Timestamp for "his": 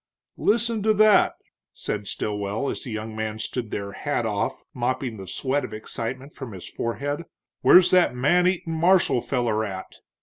6.53-6.67